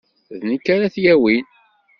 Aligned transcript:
D 0.39 0.41
nekk 0.51 0.65
ara 0.75 0.93
t-yawin. 0.93 1.45